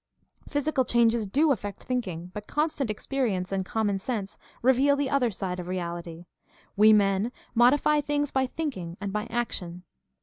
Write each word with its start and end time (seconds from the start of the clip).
Physical 0.49 0.83
changes 0.83 1.27
do 1.27 1.49
afifect 1.49 1.81
thinking, 1.83 2.31
but 2.33 2.47
constant 2.47 2.89
experience 2.89 3.51
and 3.51 3.63
common 3.63 3.99
sense 3.99 4.39
reveal 4.63 4.95
the 4.95 5.11
other 5.11 5.29
side 5.29 5.59
of 5.59 5.67
reality: 5.67 6.25
we 6.75 6.91
men 6.91 7.31
modify 7.53 8.01
things 8.01 8.31
by 8.31 8.47
thinking 8.47 8.97
and 8.99 9.13
by 9.13 9.25
action. 9.29 9.83